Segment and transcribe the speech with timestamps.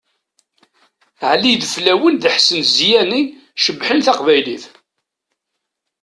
[1.31, 3.21] Ɛli Ideflawen d Ḥsen Ziyani
[3.63, 4.65] cebbḥen taqbaylit!